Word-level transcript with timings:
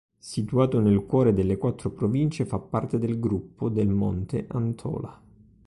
Situato 0.17 0.79
nel 0.79 1.05
cuore 1.05 1.31
delle 1.31 1.57
quattro 1.57 1.91
province 1.91 2.47
fa 2.47 2.57
parte 2.57 2.97
del 2.97 3.19
Gruppo 3.19 3.69
del 3.69 3.89
Monte 3.89 4.47
Antola. 4.49 5.21